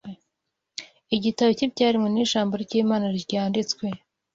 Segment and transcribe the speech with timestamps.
[1.15, 3.85] Igitabo cy’ibyaremwe n’ijambo ry’Imana ryanditswe